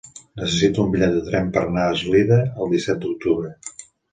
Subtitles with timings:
[0.43, 3.57] Necessito un bitllet de tren per anar a Eslida el disset d'octubre.